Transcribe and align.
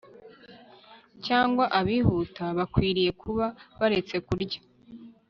cyangwa 1.25 1.65
abihuta 1.79 2.43
bakwiriye 2.57 3.11
kuba 3.21 3.45
baretse 3.79 4.15
kurya 4.27 4.59